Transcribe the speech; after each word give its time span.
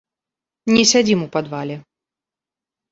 Не 0.73 0.83
сядзім 0.93 1.19
у 1.29 1.31
падвале. 1.37 1.75